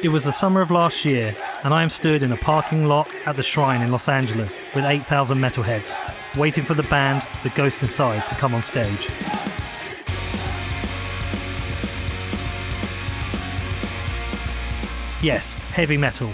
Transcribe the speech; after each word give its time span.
It 0.00 0.10
was 0.10 0.24
the 0.24 0.32
summer 0.32 0.60
of 0.60 0.70
last 0.70 1.04
year, 1.04 1.34
and 1.64 1.74
I 1.74 1.82
am 1.82 1.90
stood 1.90 2.22
in 2.22 2.30
a 2.30 2.36
parking 2.36 2.86
lot 2.86 3.10
at 3.26 3.34
the 3.34 3.42
Shrine 3.42 3.82
in 3.82 3.90
Los 3.90 4.08
Angeles 4.08 4.56
with 4.72 4.84
8,000 4.84 5.36
metalheads, 5.36 5.96
waiting 6.36 6.62
for 6.62 6.74
the 6.74 6.84
band 6.84 7.26
The 7.42 7.50
Ghost 7.50 7.82
Inside 7.82 8.28
to 8.28 8.34
come 8.36 8.54
on 8.54 8.62
stage. 8.62 9.08
Yes, 15.20 15.56
heavy 15.72 15.96
metal, 15.96 16.30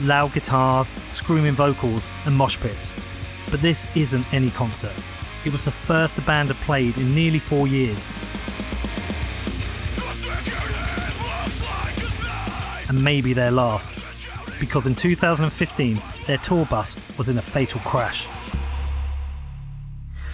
loud 0.00 0.32
guitars, 0.32 0.90
screaming 1.10 1.52
vocals, 1.52 2.08
and 2.24 2.34
mosh 2.34 2.58
pits. 2.58 2.94
But 3.50 3.60
this 3.60 3.86
isn't 3.94 4.32
any 4.32 4.48
concert. 4.48 4.94
It 5.44 5.52
was 5.52 5.66
the 5.66 5.70
first 5.70 6.16
the 6.16 6.22
band 6.22 6.48
had 6.48 6.56
played 6.64 6.96
in 6.96 7.14
nearly 7.14 7.38
four 7.38 7.68
years. 7.68 8.06
And 12.92 13.02
maybe 13.02 13.32
their 13.32 13.50
last. 13.50 13.90
Because 14.60 14.86
in 14.86 14.94
2015, 14.94 15.98
their 16.26 16.36
tour 16.36 16.66
bus 16.66 16.94
was 17.16 17.30
in 17.30 17.38
a 17.38 17.40
fatal 17.40 17.80
crash. 17.80 18.26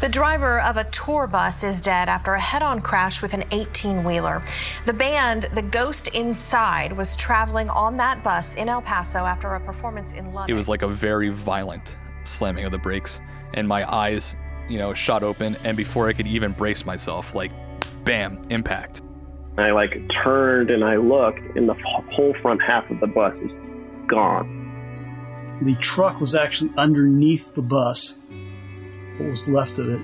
The 0.00 0.08
driver 0.08 0.60
of 0.62 0.76
a 0.76 0.82
tour 0.90 1.28
bus 1.28 1.62
is 1.62 1.80
dead 1.80 2.08
after 2.08 2.34
a 2.34 2.40
head 2.40 2.62
on 2.62 2.80
crash 2.80 3.22
with 3.22 3.32
an 3.32 3.44
18 3.52 4.02
wheeler. 4.02 4.42
The 4.86 4.92
band, 4.92 5.46
The 5.54 5.62
Ghost 5.62 6.08
Inside, 6.08 6.92
was 6.92 7.14
traveling 7.14 7.70
on 7.70 7.96
that 7.98 8.24
bus 8.24 8.56
in 8.56 8.68
El 8.68 8.82
Paso 8.82 9.18
after 9.18 9.54
a 9.54 9.60
performance 9.60 10.12
in 10.14 10.34
London. 10.34 10.52
It 10.52 10.56
was 10.56 10.68
like 10.68 10.82
a 10.82 10.88
very 10.88 11.28
violent 11.28 11.96
slamming 12.24 12.64
of 12.64 12.72
the 12.72 12.78
brakes, 12.78 13.20
and 13.54 13.68
my 13.68 13.88
eyes, 13.88 14.34
you 14.68 14.78
know, 14.78 14.94
shot 14.94 15.22
open. 15.22 15.56
And 15.62 15.76
before 15.76 16.08
I 16.08 16.12
could 16.12 16.26
even 16.26 16.50
brace 16.50 16.84
myself, 16.84 17.36
like, 17.36 17.52
bam, 18.04 18.44
impact. 18.50 19.02
I 19.60 19.72
like 19.72 20.00
turned 20.22 20.70
and 20.70 20.84
I 20.84 20.96
looked, 20.96 21.40
and 21.56 21.68
the 21.68 21.74
whole 22.12 22.34
front 22.42 22.62
half 22.62 22.90
of 22.90 23.00
the 23.00 23.06
bus 23.06 23.34
is 23.42 23.50
gone. 24.06 24.56
The 25.62 25.74
truck 25.76 26.20
was 26.20 26.36
actually 26.36 26.70
underneath 26.76 27.54
the 27.54 27.62
bus 27.62 28.14
what 29.18 29.30
was 29.30 29.48
left 29.48 29.78
of 29.78 29.88
it. 29.90 30.00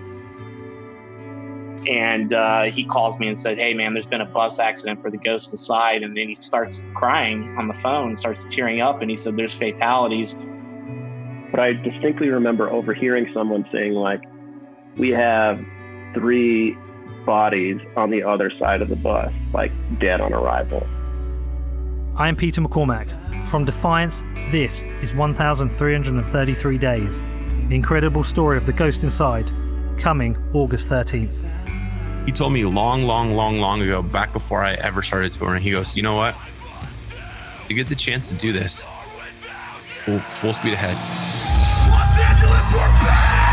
And 1.86 2.32
uh, 2.32 2.62
he 2.64 2.84
calls 2.84 3.18
me 3.20 3.28
and 3.28 3.38
said, 3.38 3.58
"Hey, 3.58 3.74
man, 3.74 3.92
there's 3.92 4.06
been 4.06 4.22
a 4.22 4.26
bus 4.26 4.58
accident 4.58 5.02
for 5.02 5.10
the 5.10 5.18
Ghost 5.18 5.52
Inside." 5.52 6.02
And 6.02 6.16
then 6.16 6.28
he 6.28 6.34
starts 6.34 6.88
crying 6.94 7.56
on 7.58 7.68
the 7.68 7.74
phone, 7.74 8.16
starts 8.16 8.46
tearing 8.46 8.80
up, 8.80 9.02
and 9.02 9.10
he 9.10 9.16
said, 9.16 9.36
"There's 9.36 9.54
fatalities." 9.54 10.34
But 11.50 11.60
I 11.60 11.74
distinctly 11.74 12.30
remember 12.30 12.70
overhearing 12.70 13.30
someone 13.34 13.66
saying, 13.70 13.92
"Like, 13.92 14.22
we 14.96 15.10
have 15.10 15.64
three 16.14 16.76
bodies 17.24 17.80
on 17.96 18.10
the 18.10 18.22
other 18.22 18.50
side 18.58 18.82
of 18.82 18.88
the 18.88 18.96
bus, 18.96 19.32
like 19.52 19.72
dead 19.98 20.20
on 20.20 20.32
arrival." 20.32 20.86
I 22.16 22.28
am 22.28 22.36
Peter 22.36 22.60
McCormack. 22.60 23.08
From 23.46 23.64
Defiance, 23.64 24.22
this 24.50 24.82
is 25.02 25.14
1,333 25.14 26.78
Days, 26.78 27.18
the 27.68 27.74
incredible 27.74 28.24
story 28.24 28.56
of 28.56 28.66
the 28.66 28.72
ghost 28.72 29.02
inside, 29.02 29.50
coming 29.98 30.36
August 30.52 30.88
13th. 30.88 31.44
He 32.24 32.32
told 32.32 32.52
me 32.52 32.64
long, 32.64 33.02
long, 33.04 33.34
long, 33.34 33.58
long 33.58 33.82
ago, 33.82 34.00
back 34.00 34.32
before 34.32 34.62
I 34.62 34.74
ever 34.74 35.02
started 35.02 35.32
touring, 35.32 35.62
he 35.62 35.70
goes, 35.70 35.94
You 35.94 36.02
know 36.02 36.14
what? 36.16 36.34
You 37.68 37.76
get 37.76 37.86
the 37.86 37.94
chance 37.94 38.28
to 38.28 38.34
do 38.34 38.52
this. 38.52 38.86
Full, 40.04 40.18
full 40.20 40.54
speed 40.54 40.74
ahead. 40.74 40.96
Los 41.90 42.18
Angeles, 42.18 42.72
we're 42.72 42.88
back! 43.00 43.43